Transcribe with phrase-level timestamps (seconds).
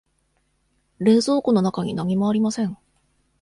[0.97, 2.75] 冷蔵庫の中に何もありません。